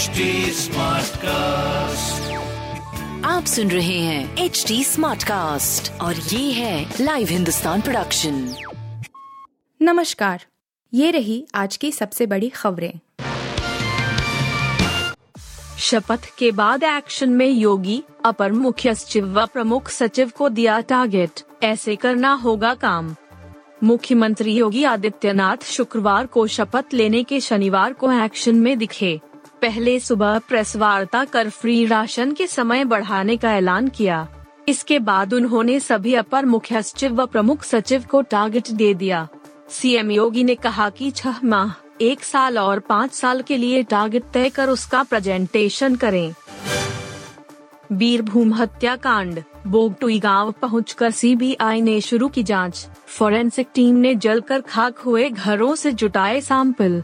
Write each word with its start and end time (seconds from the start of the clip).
HD 0.00 0.06
cast 1.16 2.32
आप 3.26 3.44
सुन 3.44 3.70
रहे 3.70 3.98
हैं 3.98 4.38
एच 4.38 4.64
डी 4.68 4.84
स्मार्ट 4.84 5.24
कास्ट 5.24 6.00
और 6.00 6.16
ये 6.16 6.52
है 6.52 6.94
लाइव 7.00 7.28
हिंदुस्तान 7.28 7.80
प्रोडक्शन 7.80 8.54
नमस्कार। 9.82 10.46
ये 10.94 11.10
रही 11.10 11.46
आज 11.54 11.76
की 11.76 11.92
सबसे 11.92 12.26
बड़ी 12.26 12.48
खबरें। 12.48 12.92
शपथ 15.78 16.36
के 16.38 16.50
बाद 16.50 16.82
एक्शन 16.82 17.30
में 17.30 17.50
योगी 17.50 18.02
अपर 18.24 18.52
मुख्य 18.52 18.94
सचिव 18.94 19.40
व 19.40 19.46
प्रमुख 19.46 19.88
सचिव 19.88 20.32
को 20.36 20.48
दिया 20.48 20.80
टारगेट। 20.80 21.40
ऐसे 21.62 21.96
करना 21.96 22.32
होगा 22.32 22.74
काम। 22.74 23.16
मुख्यमंत्री 23.84 24.52
योगी 24.52 24.84
आदित्यनाथ 24.84 25.64
शुक्रवार 25.64 26.26
को 26.26 26.46
शपथ 26.46 26.84
लेने 26.94 27.24
के 27.24 27.40
शनिवार 27.40 27.92
को 27.92 28.12
एक्शन 28.12 28.54
में 28.54 28.78
दिखे। 28.78 29.20
पहले 29.62 29.98
सुबह 30.00 30.38
प्रेस 30.38 30.76
वार्ता 30.76 31.24
कर 31.24 31.48
फ्री 31.50 31.84
राशन 31.86 32.32
के 32.32 32.46
समय 32.46 32.84
बढ़ाने 32.84 33.36
का 33.36 33.52
ऐलान 33.54 33.88
किया। 33.88 34.26
इसके 34.68 34.98
बाद 34.98 35.34
उन्होंने 35.34 35.78
सभी 35.80 36.14
अपर 36.14 36.44
मुख्य 36.44 36.82
सचिव 36.82 37.14
व 37.14 37.26
प्रमुख 37.26 37.62
सचिव 37.62 38.04
को 38.10 38.22
टारगेट 38.22 38.70
दे 38.70 38.92
दिया। 38.94 39.28
सीएम 39.70 40.10
योगी 40.10 40.44
ने 40.44 40.54
कहा 40.54 40.88
कि 40.90 41.10
छह 41.10 41.40
माह, 41.44 41.72
एक 42.00 42.24
साल 42.24 42.58
और 42.58 42.78
पाँच 42.78 43.12
साल 43.12 43.42
के 43.42 43.56
लिए 43.56 43.82
टारगेट 43.82 44.24
तय 44.32 44.48
कर 44.48 44.68
उसका 44.68 45.02
प्रेजेंटेशन 45.02 45.96
करें। 45.96 46.32
बीरभूम 47.92 48.54
हत्याकांड 48.54 49.42
बोगटुई 49.66 50.18
गाँव 50.18 50.52
पहुंचकर 50.52 51.10
सीबीआई 51.10 51.80
ने 51.80 52.00
शुरू 52.00 52.28
की 52.28 52.42
जाँच। 52.42 52.86
फोरेंसिक 53.08 53.68
टीम 53.74 53.96
ने 53.96 54.14
जलकर 54.14 54.60
खाक 54.60 54.98
हुए 54.98 55.28
घरों 55.30 55.74
से 55.74 55.92
जुटाए 55.92 56.40
सैंपल। 56.40 57.02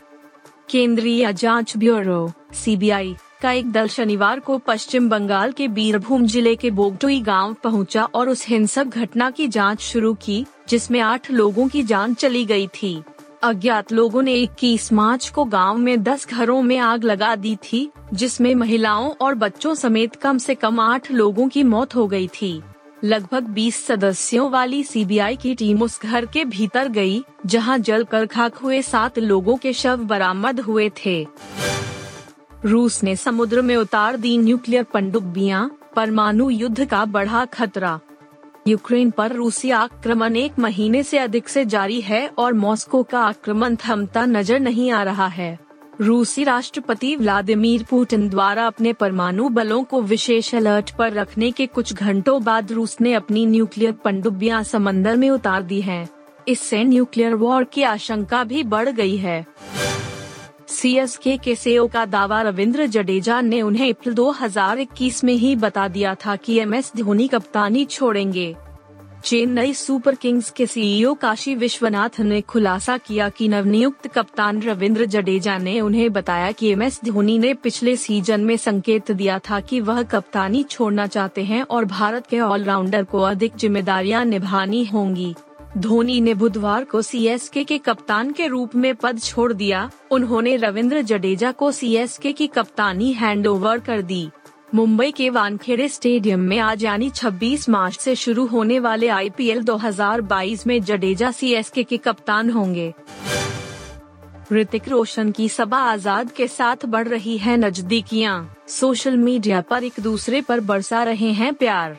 केंद्रीय 0.69 1.33
जाँच 1.33 1.77
ब्यूरो, 1.77 2.31
सीबीआई, 2.55 3.15
का 3.43 3.53
एक 3.53 3.71
दल 3.73 3.89
शनिवार 3.89 4.41
को 4.41 4.59
पश्चिम 4.59 5.09
बंगाल 5.09 5.53
के 5.53 5.69
बीरभूम 5.69 6.27
ज़िले 6.27 6.55
के 6.57 6.71
बोगटुई 6.71 7.21
गाँव 7.21 7.55
पहुँचा 7.55 8.05
और 8.05 8.29
उस 8.29 8.47
हिंसक 8.49 8.87
घटना 8.87 9.31
की 9.31 9.49
जाँच 9.49 9.81
शुरू 9.81 10.15
की, 10.15 10.45
जिसमें 10.69 11.01
आठ 11.01 11.31
लोगों 11.31 11.69
की 11.69 11.83
जान 11.83 12.15
चली 12.15 12.45
गई 12.45 12.67
थी। 12.67 13.03
अज्ञात 13.43 13.93
लोगों 13.93 14.23
ने 14.23 14.35
21 14.35 14.93
मार्च 14.93 15.29
को 15.29 15.45
गाँव 15.45 15.77
में 15.77 16.03
10 16.03 16.27
घरों 16.29 16.63
में 16.63 16.79
आग 16.79 17.05
लगा 17.05 17.35
दी 17.37 17.57
थी, 17.57 17.91
जिसमें 18.15 18.55
महिलाओं 18.55 19.11
और 19.11 19.35
बच्चों 19.35 19.75
समेत 19.75 20.17
कम 20.17 20.39
से 20.39 20.55
कम 20.55 20.81
आठ 20.81 21.11
लोगों 21.13 21.49
की 21.49 21.63
मौत 21.63 21.95
हो 21.95 22.07
गई 22.07 22.29
थी। 22.29 22.63
लगभग 23.05 23.43
20 23.45 23.85
सदस्यों 23.87 24.51
वाली 24.51 24.83
सीबीआई 24.85 25.37
की 25.37 25.55
टीम 25.55 25.83
उस 25.83 26.03
घर 26.03 26.27
के 26.27 26.45
भीतर 26.45 26.89
गई, 26.89 27.25
जहाँ 27.47 27.79
जलकर 27.79 28.27
खाक 28.27 28.55
हुए 28.55 28.83
सात 28.83 29.19
लोगों 29.19 29.57
के 29.57 29.73
शव 29.73 29.97
बरामद 29.97 30.61
हुए 30.61 30.91
थे। 31.05 31.27
रूस 32.65 33.03
ने 33.05 33.17
समुद्र 33.17 33.63
में 33.63 33.77
उतार 33.77 34.17
दी 34.17 34.39
न्यूक्लियर 34.39 34.83
पनडुब्बियाँ 34.83 35.79
परमाणु 35.97 36.51
युद्ध 36.51 36.85
का 36.85 37.05
बढ़ा 37.05 37.45
खतरा। 37.45 38.01
यूक्रेन 38.69 39.11
पर 39.11 39.33
रूसी 39.33 39.71
आक्रमण 39.71 40.37
एक 40.37 40.59
महीने 40.59 41.03
से 41.03 41.19
अधिक 41.19 41.49
से 41.49 41.65
जारी 41.65 42.01
है 42.01 42.27
और 42.39 42.53
मॉस्को 42.53 43.03
का 43.03 43.21
आक्रमण 43.21 43.77
थमता 43.77 44.27
नज़र 44.27 44.61
नहीं 44.61 44.91
आ 44.91 45.03
रहा 45.03 45.27
है। 45.27 45.66
रूसी 46.01 46.43
राष्ट्रपति 46.45 47.15
व्लादिमीर 47.17 47.85
पुतिन 47.91 48.29
द्वारा 48.29 48.67
अपने 48.67 48.93
परमाणु 48.93 49.49
बलों 49.49 49.83
को 49.85 50.01
विशेष 50.03 50.55
अलर्ट 50.55 50.91
पर 50.91 51.13
रखने 51.13 51.51
के 51.51 51.67
कुछ 51.67 51.93
घंटों 51.95 52.43
बाद 52.45 52.73
रूस 52.73 52.97
ने 53.01 53.13
अपनी 53.15 53.45
न्यूक्लियर 53.47 53.93
पनडुब्बियाँ 54.05 54.63
समंदर 54.63 55.17
में 55.17 55.29
उतार 55.31 55.63
दी 55.63 55.81
हैं। 55.81 56.09
इससे 56.49 56.83
न्यूक्लियर 56.85 57.35
वॉर 57.35 57.65
की 57.65 57.83
आशंका 57.85 58.43
भी 58.45 58.63
बढ़ 58.65 58.89
गई 58.91 59.17
है 59.17 59.45
सी 60.71 60.95
एस 60.99 61.17
के 61.25 61.55
सीईओ 61.55 61.87
का 61.87 62.05
दावा 62.07 62.43
रविंद्र 62.43 62.87
जडेजा 62.89 63.41
ने 63.41 63.63
उन्हें 63.63 63.89
अप्रैल 63.91 64.15
2021 64.15 65.23
में 65.25 65.35
ही 65.35 65.55
बता 65.57 65.89
दिया 65.89 66.15
था 66.27 66.37
कि 66.37 66.59
एम 66.59 66.75
एस 66.75 66.93
धोनी 66.97 67.29
कप्तानी 67.29 67.85
छोड़ेंगे 67.87 68.55
चेन्नई 69.27 69.73
सुपर 69.75 70.15
किंग्स 70.15 70.51
के 70.51 70.67
सीईओ 70.67 71.15
काशी 71.15 71.55
विश्वनाथ 71.55 72.21
ने 72.21 72.41
खुलासा 72.41 72.97
किया 72.99 73.29
कि 73.29 73.49
नवनियुक्त 73.49 74.07
कप्तान 74.07 74.63
रविंद्र 74.63 75.05
जडेजा 75.05 75.57
ने 75.59 75.81
उन्हें 75.81 76.13
बताया 76.13 76.53
कि 76.53 76.71
एम 76.73 76.83
एस 76.83 77.01
धोनी 77.05 77.39
ने 77.39 77.53
पिछले 77.55 77.97
सीज़न 77.97 78.41
में 78.41 78.57
संकेत 78.57 79.11
दिया 79.11 79.39
था 79.39 79.61
कि 79.61 79.81
वह 79.81 80.03
कप्तानी 80.03 80.63
छोड़ना 80.63 81.07
चाहते 81.07 81.45
हैं 81.45 81.63
और 81.63 81.85
भारत 81.85 82.27
के 82.27 82.41
ऑलराउंडर 82.41 83.05
को 83.05 83.23
अधिक 83.23 83.57
जिम्मेदारियाँ 83.57 84.25
निभानी 84.25 84.85
होंगी। 84.85 85.35
धोनी 85.79 86.21
ने 86.21 86.35
बुधवार 86.35 86.85
को 86.85 87.03
सीएसके 87.03 87.65
के 87.65 87.79
कप्तान 87.79 88.33
के 88.33 88.47
रूप 88.47 88.75
में 88.75 88.95
पद 88.95 89.21
छोड़ 89.21 89.53
दिया। 89.53 89.91
उन्होंने 90.11 90.57
रविंद्र 90.57 91.03
जडेजा 91.03 91.53
को 91.53 91.73
सीएसके 91.73 92.33
की 92.33 92.47
कप्तानी 92.47 93.13
हैंडओवर 93.13 93.79
कर 93.79 94.03
दी। 94.03 94.29
मुंबई 94.77 95.11
के 95.11 95.29
वानखेड़े 95.31 95.89
स्टेडियम 95.89 96.41
में 96.41 96.59
आज 96.59 96.83
यानी 96.85 97.09
26 97.11 97.69
मार्च 97.69 97.99
से 97.99 98.15
शुरू 98.15 98.45
होने 98.47 98.79
वाले 98.79 99.09
आईपीएल 99.09 99.63
2022 99.65 100.67
में 100.67 100.83
जडेजा 100.83 101.31
सीएसके 101.31 101.83
के 101.83 101.97
कप्तान 101.97 102.51
होंगे। 102.51 102.93
ऋतिक 104.53 104.89
रोशन 104.89 105.31
की 105.31 105.49
सबा 105.49 105.79
आज़ाद 105.93 106.33
के 106.33 106.49
साथ 106.49 106.85
बढ़ 106.87 107.09
रही 107.09 107.39
है 107.39 107.57
नजदीकियाँ। 107.57 108.37
सोशल 108.69 109.17
मीडिया 109.17 109.61
पर 109.61 109.85
एक 109.85 110.01
दूसरे 110.01 110.41
पर 110.41 110.61
बरसा 110.63 111.03
रहे 111.03 111.33
हैं 111.33 111.53
प्यार। 111.55 111.97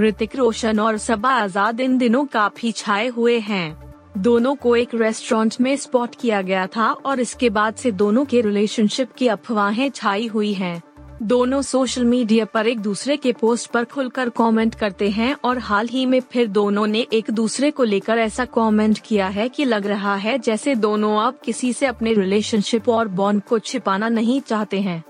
ऋतिक 0.00 0.36
रोशन 0.36 0.80
और 0.80 0.98
सबा 0.98 1.34
आज़ाद 1.34 1.80
इन 1.80 1.98
दिनों 1.98 2.24
काफ़ी 2.32 2.72
छाए 2.72 3.08
हुए 3.08 3.38
हैं। 3.42 3.92
दोनों 4.18 4.54
को 4.56 4.76
एक 4.76 4.94
रेस्टोरेंट 4.94 5.60
में 5.60 5.74
स्पॉट 5.76 6.14
किया 6.20 6.42
गया 6.42 6.66
था 6.66 6.90
और 6.92 7.20
इसके 7.20 7.50
बाद 7.50 7.74
से 7.74 7.92
दोनों 7.92 8.24
के 8.24 8.40
रिलेशनशिप 8.40 9.12
की 9.12 9.28
अफवाहें 9.28 9.90
छाई 9.90 10.26
हुई 10.26 10.52
हैं। 10.54 10.82
दोनों 11.22 11.62
सोशल 11.62 12.04
मीडिया 12.04 12.44
पर 12.44 12.66
एक 12.66 12.80
दूसरे 12.80 13.16
के 13.16 13.32
पोस्ट 13.32 13.70
पर 13.70 13.84
खुलकर 13.84 14.28
कमेंट 14.28 14.74
करते 14.74 15.08
हैं 15.10 15.36
और 15.44 15.58
हाल 15.58 15.88
ही 15.88 16.06
में 16.06 16.20
फिर 16.20 16.46
दोनों 16.46 16.86
ने 16.86 17.06
एक 17.12 17.30
दूसरे 17.30 17.70
को 17.70 17.84
लेकर 17.84 18.18
ऐसा 18.18 18.44
कमेंट 18.44 18.98
किया 18.98 19.26
है 19.26 19.48
कि 19.48 19.64
लग 19.64 19.86
रहा 19.86 20.14
है 20.16 20.38
जैसे 20.38 20.74
दोनों 20.74 21.16
अब 21.22 21.38
किसी 21.44 21.72
से 21.72 21.86
अपने 21.86 22.12
रिलेशनशिप 22.14 22.88
और 22.88 23.08
बॉन्ड 23.08 23.42
को 23.42 23.58
छिपाना 23.58 24.08
नहीं 24.08 24.40
चाहते 24.40 24.80
हैं। 24.80 25.02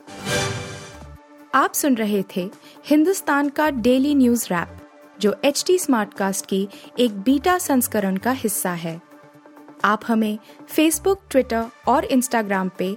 आप 1.54 1.74
सुन 1.74 1.94
रहे 1.94 2.22
थे 2.36 2.50
हिंदुस्तान 2.86 3.48
का 3.48 3.70
डेली 3.70 4.14
न्यूज़ 4.14 4.46
रैप 4.46 4.76
जो 5.20 5.36
एच 5.44 5.64
टी 5.66 5.78
स्मार्ट 5.78 6.14
कास्ट 6.14 6.46
की 6.46 6.68
एक 6.98 7.20
बीटा 7.20 7.58
संस्करण 7.58 8.16
का 8.16 8.30
हिस्सा 8.30 8.70
है। 8.70 9.00
आप 9.84 10.00
हमें 10.06 10.38
फेसबुक 10.68 11.20
ट्विटर 11.30 11.64
और 11.88 12.04
इंस्टाग्राम 12.04 12.70
पे 12.78 12.96